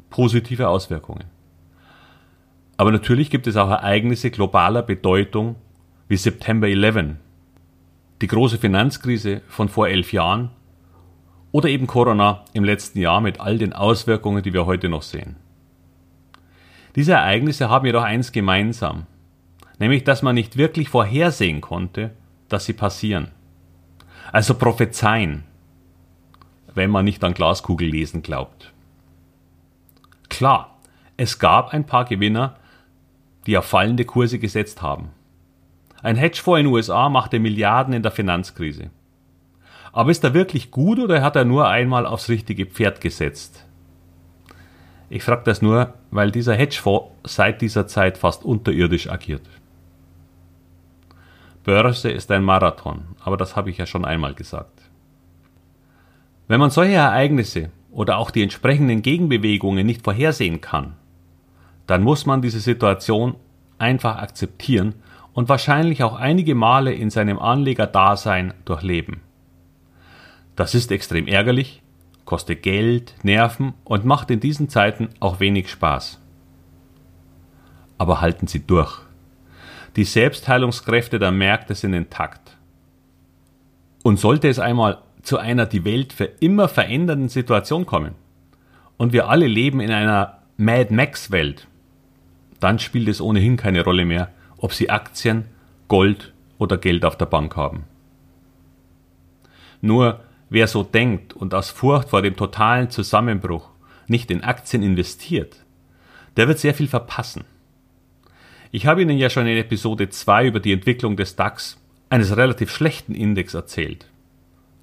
positive 0.09 0.69
Auswirkungen. 0.69 1.25
Aber 2.83 2.91
natürlich 2.91 3.31
gibt 3.31 3.47
es 3.47 3.57
auch 3.57 3.71
Ereignisse 3.71 4.33
globaler 4.33 4.83
Bedeutung 4.83 5.55
wie 6.09 6.17
September 6.17 6.67
11, 6.67 7.15
die 8.21 8.27
große 8.27 8.59
Finanzkrise 8.59 9.41
von 9.47 9.69
vor 9.69 9.87
elf 9.87 10.13
Jahren 10.13 10.51
oder 11.53 11.69
eben 11.69 11.87
Corona 11.87 12.45
im 12.55 12.65
letzten 12.65 12.99
Jahr 12.99 13.21
mit 13.21 13.39
all 13.39 13.57
den 13.57 13.73
Auswirkungen, 13.73 14.43
die 14.43 14.53
wir 14.53 14.67
heute 14.67 14.89
noch 14.89 15.03
sehen. 15.03 15.37
Diese 16.97 17.13
Ereignisse 17.13 17.71
haben 17.71 17.87
jedoch 17.87 18.03
eins 18.03 18.33
gemeinsam, 18.33 19.07
nämlich 19.79 20.03
dass 20.03 20.23
man 20.23 20.35
nicht 20.35 20.57
wirklich 20.57 20.89
vorhersehen 20.89 21.61
konnte, 21.61 22.11
dass 22.49 22.65
sie 22.65 22.73
passieren. 22.73 23.29
Also 24.33 24.55
prophezeien, 24.55 25.45
wenn 26.75 26.91
man 26.91 27.05
nicht 27.05 27.23
an 27.23 27.35
Glaskugellesen 27.35 28.23
glaubt. 28.23 28.73
Klar, 30.29 30.81
es 31.17 31.39
gab 31.39 31.73
ein 31.73 31.87
paar 31.87 32.07
Gewinner, 32.07 32.57
die 33.47 33.59
auf 33.59 33.65
fallende 33.65 34.05
Kurse 34.05 34.39
gesetzt 34.39 34.83
haben. 34.83 35.11
Ein 36.03 36.17
Hedgefonds 36.17 36.61
in 36.61 36.67
den 36.67 36.75
USA 36.75 37.09
machte 37.09 37.39
Milliarden 37.39 37.95
in 37.95 38.03
der 38.03 38.11
Finanzkrise. 38.11 38.91
Aber 39.93 40.11
ist 40.11 40.25
er 40.25 40.35
wirklich 40.35 40.71
gut 40.71 40.99
oder 40.99 41.23
hat 41.23 41.37
er 41.37 41.45
nur 41.45 41.69
einmal 41.69 42.07
aufs 42.07 42.29
richtige 42.29 42.67
Pferd 42.67 43.01
gesetzt? 43.01 43.65
Ich 45.11 45.23
frage 45.23 45.43
das 45.45 45.61
nur, 45.61 45.95
weil 46.11 46.31
dieser 46.31 46.55
Hedgefonds 46.55 47.11
seit 47.25 47.61
dieser 47.61 47.87
Zeit 47.87 48.17
fast 48.17 48.45
unterirdisch 48.45 49.11
agiert. 49.11 49.47
Börse 51.65 52.11
ist 52.11 52.31
ein 52.31 52.43
Marathon, 52.43 53.05
aber 53.21 53.37
das 53.37 53.55
habe 53.55 53.71
ich 53.71 53.79
ja 53.79 53.87
schon 53.87 54.05
einmal 54.05 54.35
gesagt. 54.35 54.91
Wenn 56.49 56.59
man 56.59 56.71
solche 56.71 56.95
Ereignisse 56.95 57.71
oder 57.93 58.19
auch 58.19 58.31
die 58.31 58.43
entsprechenden 58.43 59.03
Gegenbewegungen 59.03 59.87
nicht 59.87 60.03
vorhersehen 60.03 60.61
kann, 60.61 60.95
dann 61.87 62.03
muss 62.03 62.27
man 62.27 62.43
diese 62.43 62.61
Situation 62.61 63.35
einfach 63.79 64.17
akzeptieren 64.17 64.95
und 65.33 65.49
wahrscheinlich 65.49 66.03
auch 66.03 66.15
einige 66.15 66.55
Male 66.55 66.93
in 66.93 67.11
seinem 67.11 67.39
Anlegerdasein 67.39 68.55
durchleben. 68.65 69.21
Das 70.57 70.75
ist 70.75 70.93
extrem 70.93 71.27
ärgerlich, 71.27 71.83
kostet 72.25 72.63
Geld, 72.63 73.15
Nerven 73.23 73.75
und 73.85 74.05
macht 74.05 74.31
in 74.31 74.41
diesen 74.41 74.69
Zeiten 74.69 75.09
auch 75.21 75.41
wenig 75.41 75.71
Spaß. 75.71 76.21
Aber 77.99 78.21
halten 78.21 78.47
Sie 78.47 78.67
durch. 78.67 79.01
Die 79.97 80.05
Selbstheilungskräfte 80.05 81.19
der 81.19 81.31
Märkte 81.31 81.75
sind 81.75 81.95
intakt. 81.95 82.57
Und 84.03 84.19
sollte 84.19 84.49
es 84.49 84.59
einmal 84.59 84.99
zu 85.23 85.39
einer 85.39 85.67
die 85.67 85.85
Welt 85.85 86.13
für 86.13 86.25
immer 86.25 86.69
verändernden 86.69 87.29
Situation 87.29 87.87
kommen 87.87 88.15
und 88.97 89.13
wir 89.13 89.29
alle 89.29 89.47
leben 89.47 89.81
in 89.81 89.93
einer 89.93 90.39
Mad 90.57 90.93
Max 90.93 91.31
Welt, 91.31 91.69
dann 92.63 92.79
spielt 92.79 93.09
es 93.09 93.21
ohnehin 93.21 93.57
keine 93.57 93.83
Rolle 93.83 94.05
mehr, 94.05 94.31
ob 94.57 94.73
Sie 94.73 94.89
Aktien, 94.89 95.47
Gold 95.89 96.33
oder 96.59 96.79
Geld 96.79 97.05
auf 97.05 97.19
der 97.19 97.27
Bank 97.27 97.57
haben. 97.57 97.85
Nur 99.81 100.21
wer 100.49 100.69
so 100.69 100.85
denkt 100.85 101.33
und 101.33 101.55
aus 101.55 101.71
Furcht 101.71 102.11
vor 102.11 102.23
dem 102.23 102.37
totalen 102.37 102.89
Zusammenbruch 102.89 103.69
nicht 104.07 104.31
in 104.31 104.45
Aktien 104.45 104.85
investiert, 104.85 105.57
der 106.37 106.47
wird 106.47 106.61
sehr 106.61 106.73
viel 106.73 106.87
verpassen. 106.87 107.45
Ich 108.71 108.87
habe 108.87 109.03
Ihnen 109.03 109.19
ja 109.19 109.29
schon 109.29 109.49
in 109.49 109.57
Episode 109.57 110.09
2 110.09 110.47
über 110.47 110.61
die 110.61 110.73
Entwicklung 110.73 111.17
des 111.17 111.35
DAX, 111.35 111.79
eines 112.11 112.37
relativ 112.37 112.71
schlechten 112.71 113.15
Index, 113.15 113.55
erzählt. 113.55 114.07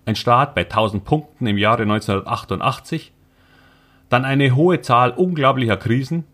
Ein 0.05 0.17
Start 0.17 0.53
bei 0.53 0.61
1000 0.61 1.05
Punkten 1.05 1.47
im 1.47 1.57
Jahre 1.57 1.83
1988, 1.83 3.13
dann 4.09 4.25
eine 4.25 4.53
hohe 4.53 4.81
Zahl 4.81 5.11
unglaublicher 5.11 5.77
Krisen 5.77 6.25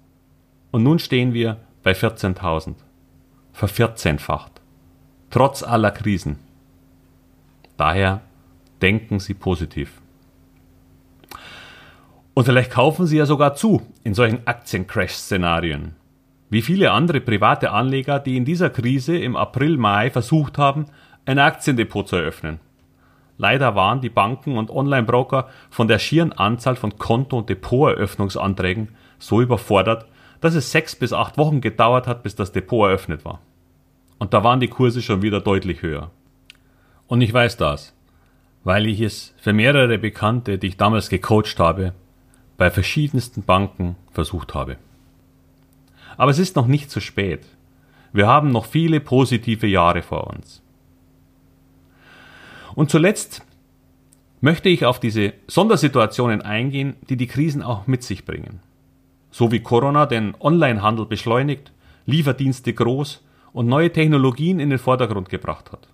und 0.76 0.84
nun 0.84 1.00
stehen 1.00 1.34
wir 1.34 1.56
bei 1.84 1.94
14.000. 1.94 2.76
Vervierzehnfacht. 3.54 4.52
Trotz 5.30 5.64
aller 5.64 5.92
Krisen. 5.92 6.38
Daher 7.78 8.20
denken 8.82 9.22
Sie 9.22 9.36
positiv. 9.36 10.02
Und 12.34 12.44
vielleicht 12.44 12.72
kaufen 12.72 13.08
Sie 13.08 13.16
ja 13.16 13.26
sogar 13.26 13.56
zu 13.56 13.84
in 14.04 14.14
solchen 14.14 14.46
Aktiencrash-Szenarien. 14.46 15.96
Wie 16.50 16.62
viele 16.62 16.92
andere 16.92 17.22
private 17.22 17.72
Anleger, 17.72 18.20
die 18.20 18.36
in 18.36 18.44
dieser 18.44 18.70
Krise 18.70 19.18
im 19.18 19.38
April, 19.38 19.78
Mai 19.78 20.12
versucht 20.12 20.58
haben, 20.58 20.88
ein 21.26 21.40
Aktiendepot 21.40 22.10
zu 22.10 22.18
eröffnen. 22.18 22.60
Leider 23.38 23.76
waren 23.76 24.02
die 24.02 24.10
Banken 24.10 24.58
und 24.58 24.70
Online-Broker 24.70 25.48
von 25.70 25.88
der 25.88 26.00
schieren 26.00 26.34
Anzahl 26.34 26.76
von 26.76 26.98
Konto- 26.98 27.38
und 27.38 27.48
Depoteröffnungsanträgen 27.48 28.90
so 29.20 29.42
überfordert, 29.42 30.08
dass 30.46 30.56
es 30.56 30.72
sechs 30.72 30.96
bis 30.96 31.12
acht 31.12 31.38
Wochen 31.38 31.60
gedauert 31.60 32.08
hat, 32.08 32.24
bis 32.24 32.36
das 32.36 32.52
Depot 32.52 32.88
eröffnet 32.88 33.26
war. 33.26 33.42
Und 34.20 34.34
da 34.34 34.44
waren 34.44 34.60
die 34.60 34.68
Kurse 34.68 35.02
schon 35.02 35.22
wieder 35.22 35.42
deutlich 35.42 35.82
höher. 35.82 36.12
Und 37.08 37.22
ich 37.22 37.34
weiß 37.34 37.58
das, 37.58 37.94
weil 38.64 38.86
ich 38.88 39.02
es 39.02 39.34
für 39.38 39.54
mehrere 39.54 39.98
Bekannte, 39.98 40.58
die 40.58 40.68
ich 40.68 40.78
damals 40.78 41.10
gecoacht 41.10 41.60
habe, 41.60 41.94
bei 42.58 42.70
verschiedensten 42.70 43.44
Banken 43.44 43.96
versucht 44.12 44.54
habe. 44.54 44.78
Aber 46.16 46.32
es 46.32 46.40
ist 46.40 46.56
noch 46.56 46.68
nicht 46.68 46.90
zu 46.90 47.02
spät. 47.02 47.42
Wir 48.14 48.28
haben 48.28 48.52
noch 48.52 48.66
viele 48.66 49.00
positive 49.00 49.68
Jahre 49.68 50.02
vor 50.02 50.28
uns. 50.28 50.62
Und 52.76 52.90
zuletzt 52.90 53.44
möchte 54.42 54.70
ich 54.70 54.86
auf 54.86 55.00
diese 55.00 55.34
Sondersituationen 55.48 56.42
eingehen, 56.42 56.96
die 57.10 57.18
die 57.18 57.28
Krisen 57.28 57.64
auch 57.64 57.88
mit 57.88 58.04
sich 58.04 58.26
bringen. 58.26 58.60
So 59.38 59.52
wie 59.52 59.60
Corona 59.60 60.06
den 60.06 60.34
Onlinehandel 60.40 61.08
beschleunigt, 61.08 61.74
Lieferdienste 62.06 62.72
groß 62.72 63.22
und 63.52 63.68
neue 63.68 63.92
Technologien 63.92 64.62
in 64.62 64.70
den 64.70 64.80
Vordergrund 64.80 65.28
gebracht 65.28 65.74
hat. 65.74 65.90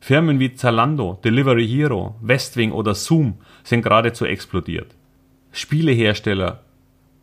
Firmen 0.00 0.38
wie 0.38 0.52
Zalando, 0.52 1.18
Delivery 1.24 1.66
Hero, 1.66 2.14
Westwing 2.20 2.72
oder 2.72 2.94
Zoom 2.94 3.38
sind 3.64 3.80
geradezu 3.80 4.26
explodiert. 4.26 4.94
Spielehersteller 5.50 6.60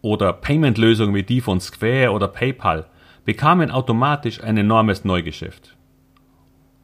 oder 0.01 0.33
Payment-Lösungen 0.33 1.13
wie 1.13 1.21
die 1.21 1.41
von 1.41 1.61
Square 1.61 2.09
oder 2.09 2.27
PayPal 2.27 2.87
bekamen 3.23 3.69
automatisch 3.69 4.41
ein 4.41 4.57
enormes 4.57 5.05
Neugeschäft. 5.05 5.77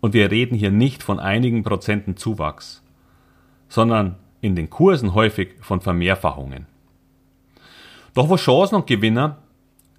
Und 0.01 0.13
wir 0.13 0.29
reden 0.29 0.53
hier 0.53 0.69
nicht 0.69 1.01
von 1.01 1.19
einigen 1.19 1.63
Prozenten 1.63 2.15
Zuwachs, 2.15 2.83
sondern 3.69 4.17
in 4.39 4.55
den 4.55 4.69
Kursen 4.69 5.15
häufig 5.15 5.55
von 5.61 5.81
Vermehrfachungen. 5.81 6.67
Doch 8.13 8.29
wo 8.29 8.35
Chancen 8.35 8.75
und 8.75 8.87
Gewinner 8.87 9.37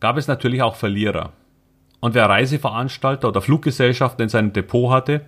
gab 0.00 0.16
es 0.16 0.28
natürlich 0.28 0.62
auch 0.62 0.76
Verlierer. 0.76 1.32
Und 2.00 2.14
wer 2.14 2.28
Reiseveranstalter 2.28 3.28
oder 3.28 3.40
Fluggesellschaften 3.40 4.22
in 4.22 4.28
seinem 4.28 4.52
Depot 4.52 4.90
hatte, 4.90 5.26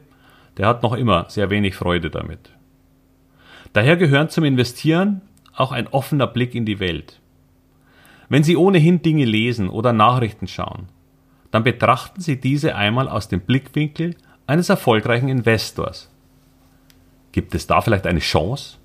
der 0.57 0.67
hat 0.67 0.83
noch 0.83 0.95
immer 0.95 1.27
sehr 1.29 1.51
wenig 1.51 1.75
Freude 1.75 2.11
damit. 2.11 2.51
Daher 3.73 3.97
gehören 3.97 4.29
zum 4.29 4.45
Investieren 4.45 5.23
auch 5.55 5.73
ein 5.73 5.89
offener 5.89 6.27
Blick 6.27 6.55
in 6.55 6.67
die 6.67 6.81
Welt. 6.81 7.21
Wenn 8.29 8.45
Sie 8.45 8.57
ohnehin 8.57 9.03
Dinge 9.03 9.25
lesen 9.25 9.69
oder 9.69 9.93
Nachrichten 9.93 10.47
schauen, 10.47 10.89
dann 11.51 11.65
betrachten 11.65 12.21
Sie 12.21 12.41
diese 12.41 12.75
einmal 12.75 13.09
aus 13.09 13.29
dem 13.29 13.41
Blickwinkel 13.41 14.17
eines 14.47 14.71
erfolgreichen 14.71 15.29
Investors. 15.29 16.11
Gibt 17.33 17.55
es 17.55 17.67
da 17.67 17.81
vielleicht 17.81 18.07
eine 18.07 18.21
Chance? 18.21 18.79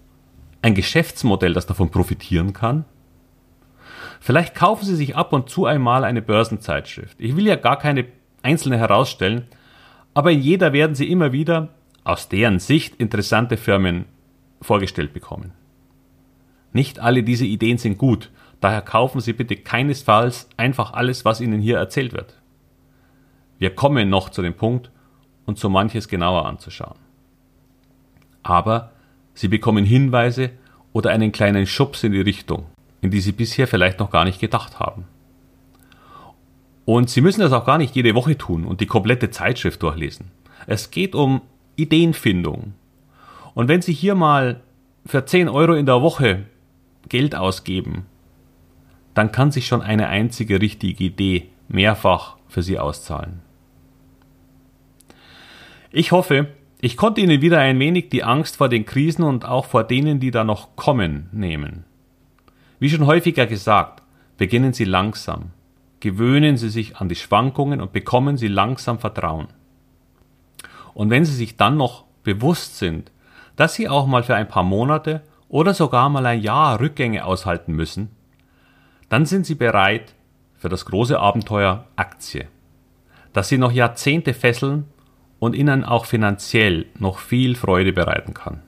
Ein 0.61 0.75
Geschäftsmodell, 0.75 1.53
das 1.53 1.65
davon 1.65 1.91
profitieren 1.91 2.53
kann? 2.53 2.85
Vielleicht 4.19 4.55
kaufen 4.55 4.85
Sie 4.85 4.95
sich 4.95 5.15
ab 5.15 5.33
und 5.33 5.49
zu 5.49 5.65
einmal 5.65 6.03
eine 6.03 6.21
Börsenzeitschrift. 6.21 7.15
Ich 7.19 7.35
will 7.35 7.45
ja 7.45 7.55
gar 7.55 7.77
keine 7.77 8.05
einzelne 8.41 8.77
herausstellen, 8.77 9.45
aber 10.13 10.31
in 10.31 10.41
jeder 10.41 10.73
werden 10.73 10.95
Sie 10.95 11.09
immer 11.09 11.31
wieder 11.31 11.69
aus 12.03 12.29
deren 12.29 12.59
Sicht 12.59 12.95
interessante 12.95 13.57
Firmen 13.57 14.05
vorgestellt 14.61 15.13
bekommen. 15.13 15.53
Nicht 16.73 16.99
alle 16.99 17.23
diese 17.23 17.45
Ideen 17.45 17.77
sind 17.77 17.97
gut, 17.97 18.31
daher 18.59 18.81
kaufen 18.81 19.21
Sie 19.21 19.33
bitte 19.33 19.55
keinesfalls 19.55 20.49
einfach 20.57 20.93
alles, 20.93 21.25
was 21.25 21.41
Ihnen 21.41 21.61
hier 21.61 21.77
erzählt 21.77 22.13
wird. 22.13 22.35
Wir 23.59 23.71
kommen 23.75 24.09
noch 24.09 24.29
zu 24.29 24.41
dem 24.41 24.53
Punkt, 24.53 24.91
und 25.47 25.57
so 25.57 25.69
manches 25.69 26.07
genauer 26.07 26.45
anzuschauen. 26.45 26.99
Aber 28.43 28.91
Sie 29.33 29.47
bekommen 29.47 29.85
Hinweise 29.85 30.51
oder 30.93 31.09
einen 31.11 31.31
kleinen 31.31 31.65
Schubs 31.65 32.03
in 32.03 32.11
die 32.11 32.21
Richtung, 32.21 32.65
in 33.01 33.11
die 33.11 33.21
Sie 33.21 33.31
bisher 33.31 33.67
vielleicht 33.67 33.99
noch 33.99 34.09
gar 34.09 34.25
nicht 34.25 34.39
gedacht 34.39 34.79
haben. 34.79 35.05
Und 36.85 37.09
Sie 37.09 37.21
müssen 37.21 37.41
das 37.41 37.51
auch 37.51 37.65
gar 37.65 37.77
nicht 37.77 37.95
jede 37.95 38.15
Woche 38.15 38.37
tun 38.37 38.65
und 38.65 38.79
die 38.79 38.85
komplette 38.85 39.29
Zeitschrift 39.29 39.83
durchlesen. 39.83 40.31
Es 40.67 40.89
geht 40.91 41.15
um 41.15 41.41
Ideenfindung. 41.75 42.73
Und 43.53 43.67
wenn 43.67 43.81
Sie 43.81 43.93
hier 43.93 44.15
mal 44.15 44.61
für 45.05 45.25
10 45.25 45.49
Euro 45.49 45.73
in 45.73 45.85
der 45.85 46.01
Woche 46.01 46.45
Geld 47.09 47.35
ausgeben, 47.35 48.05
dann 49.13 49.31
kann 49.31 49.51
sich 49.51 49.67
schon 49.67 49.81
eine 49.81 50.07
einzige 50.07 50.61
richtige 50.61 51.03
Idee 51.03 51.49
mehrfach 51.67 52.37
für 52.47 52.61
Sie 52.61 52.77
auszahlen. 52.77 53.41
Ich 55.91 56.11
hoffe, 56.11 56.47
ich 56.79 56.95
konnte 56.95 57.21
Ihnen 57.21 57.41
wieder 57.41 57.59
ein 57.59 57.79
wenig 57.79 58.09
die 58.09 58.23
Angst 58.23 58.57
vor 58.57 58.69
den 58.69 58.85
Krisen 58.85 59.23
und 59.23 59.45
auch 59.45 59.65
vor 59.65 59.83
denen, 59.83 60.19
die 60.19 60.31
da 60.31 60.43
noch 60.43 60.75
kommen, 60.75 61.29
nehmen. 61.31 61.86
Wie 62.79 62.89
schon 62.89 63.05
häufiger 63.05 63.47
gesagt, 63.47 64.03
beginnen 64.37 64.73
Sie 64.73 64.85
langsam. 64.85 65.51
Gewöhnen 65.99 66.57
Sie 66.57 66.69
sich 66.69 66.97
an 66.97 67.09
die 67.09 67.15
Schwankungen 67.15 67.81
und 67.81 67.91
bekommen 67.91 68.37
Sie 68.37 68.47
langsam 68.47 68.99
Vertrauen. 68.99 69.47
Und 70.93 71.09
wenn 71.09 71.25
Sie 71.25 71.33
sich 71.33 71.57
dann 71.57 71.77
noch 71.77 72.05
bewusst 72.23 72.77
sind, 72.77 73.11
dass 73.55 73.73
Sie 73.73 73.89
auch 73.89 74.05
mal 74.05 74.23
für 74.23 74.35
ein 74.35 74.47
paar 74.47 74.63
Monate 74.63 75.23
oder 75.49 75.73
sogar 75.73 76.09
mal 76.09 76.25
ein 76.25 76.41
Jahr 76.41 76.79
Rückgänge 76.79 77.25
aushalten 77.25 77.73
müssen, 77.73 78.09
dann 79.09 79.25
sind 79.25 79.45
Sie 79.45 79.55
bereit 79.55 80.13
für 80.55 80.69
das 80.69 80.85
große 80.85 81.19
Abenteuer 81.19 81.85
Aktie, 81.95 82.47
das 83.33 83.49
Sie 83.49 83.57
noch 83.57 83.71
Jahrzehnte 83.71 84.33
fesseln 84.33 84.85
und 85.39 85.55
ihnen 85.55 85.83
auch 85.83 86.05
finanziell 86.05 86.85
noch 86.99 87.19
viel 87.19 87.55
Freude 87.55 87.93
bereiten 87.93 88.33
kann. 88.33 88.61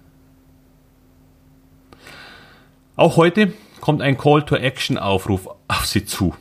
Auch 2.95 3.17
heute 3.17 3.53
kommt 3.81 4.01
ein 4.01 4.17
Call-to-Action-Aufruf 4.17 5.47
auf 5.67 5.85
Sie 5.85 6.05
zu. 6.05 6.35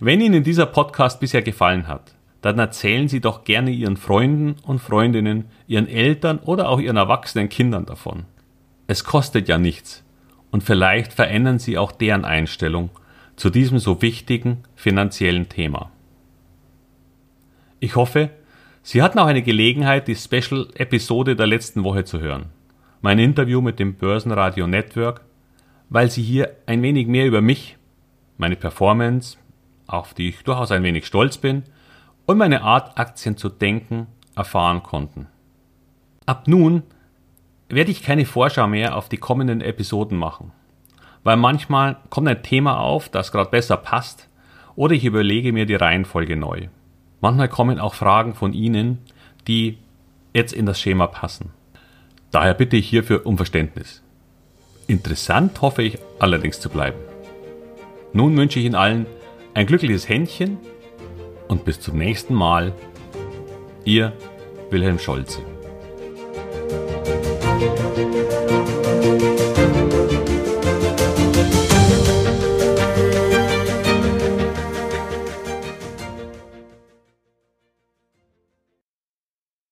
Wenn 0.00 0.20
Ihnen 0.20 0.44
dieser 0.44 0.66
Podcast 0.66 1.20
bisher 1.20 1.42
gefallen 1.42 1.88
hat, 1.88 2.14
dann 2.40 2.58
erzählen 2.58 3.08
Sie 3.08 3.20
doch 3.20 3.44
gerne 3.44 3.70
Ihren 3.70 3.96
Freunden 3.96 4.56
und 4.62 4.78
Freundinnen, 4.78 5.46
Ihren 5.66 5.88
Eltern 5.88 6.38
oder 6.38 6.68
auch 6.68 6.80
Ihren 6.80 6.96
erwachsenen 6.96 7.48
Kindern 7.48 7.86
davon. 7.86 8.24
Es 8.86 9.04
kostet 9.04 9.48
ja 9.48 9.58
nichts 9.58 10.04
und 10.50 10.62
vielleicht 10.62 11.12
verändern 11.12 11.58
Sie 11.58 11.78
auch 11.78 11.92
deren 11.92 12.24
Einstellung 12.24 12.90
zu 13.36 13.50
diesem 13.50 13.78
so 13.78 14.02
wichtigen 14.02 14.64
finanziellen 14.74 15.48
Thema. 15.48 15.90
Ich 17.80 17.96
hoffe, 17.96 18.30
Sie 18.82 19.02
hatten 19.02 19.18
auch 19.18 19.26
eine 19.26 19.42
Gelegenheit, 19.42 20.08
die 20.08 20.16
Special-Episode 20.16 21.36
der 21.36 21.46
letzten 21.46 21.84
Woche 21.84 22.04
zu 22.04 22.20
hören. 22.20 22.46
Mein 23.00 23.18
Interview 23.18 23.60
mit 23.60 23.78
dem 23.78 23.94
Börsenradio 23.94 24.66
Network, 24.66 25.20
weil 25.90 26.10
Sie 26.10 26.22
hier 26.22 26.56
ein 26.66 26.82
wenig 26.82 27.06
mehr 27.06 27.26
über 27.26 27.40
mich, 27.40 27.76
meine 28.36 28.56
Performance, 28.56 29.38
auf 29.86 30.14
die 30.14 30.28
ich 30.28 30.44
durchaus 30.44 30.70
ein 30.70 30.82
wenig 30.82 31.06
stolz 31.06 31.38
bin, 31.38 31.64
und 32.26 32.38
meine 32.38 32.62
Art, 32.62 32.98
Aktien 32.98 33.36
zu 33.36 33.48
denken, 33.48 34.06
erfahren 34.36 34.82
konnten. 34.82 35.26
Ab 36.26 36.46
nun 36.46 36.82
werde 37.68 37.90
ich 37.90 38.02
keine 38.02 38.26
Vorschau 38.26 38.66
mehr 38.66 38.96
auf 38.96 39.08
die 39.08 39.16
kommenden 39.16 39.60
Episoden 39.60 40.18
machen, 40.18 40.52
weil 41.24 41.36
manchmal 41.36 41.96
kommt 42.10 42.28
ein 42.28 42.42
Thema 42.42 42.80
auf, 42.80 43.08
das 43.08 43.32
gerade 43.32 43.50
besser 43.50 43.76
passt, 43.76 44.28
oder 44.76 44.94
ich 44.94 45.04
überlege 45.04 45.52
mir 45.52 45.66
die 45.66 45.74
Reihenfolge 45.74 46.36
neu. 46.36 46.68
Manchmal 47.20 47.48
kommen 47.48 47.80
auch 47.80 47.94
Fragen 47.94 48.34
von 48.34 48.52
Ihnen, 48.52 48.98
die 49.48 49.78
jetzt 50.34 50.52
in 50.52 50.66
das 50.66 50.80
Schema 50.80 51.08
passen. 51.08 51.50
Daher 52.30 52.54
bitte 52.54 52.76
ich 52.76 52.88
hierfür 52.88 53.26
um 53.26 53.36
Verständnis. 53.36 54.02
Interessant 54.88 55.60
hoffe 55.60 55.82
ich 55.82 55.98
allerdings 56.18 56.60
zu 56.60 56.70
bleiben. 56.70 56.98
Nun 58.14 58.34
wünsche 58.38 58.58
ich 58.58 58.64
Ihnen 58.64 58.74
allen 58.74 59.06
ein 59.52 59.66
glückliches 59.66 60.08
Händchen 60.08 60.56
und 61.46 61.66
bis 61.66 61.78
zum 61.78 61.98
nächsten 61.98 62.34
Mal. 62.34 62.72
Ihr 63.84 64.14
Wilhelm 64.70 64.98
Scholze. 64.98 65.42